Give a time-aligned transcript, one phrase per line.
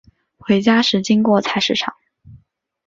[0.39, 1.93] 回家时经过菜市场